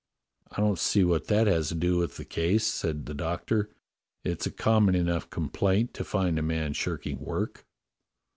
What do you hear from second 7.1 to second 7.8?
work."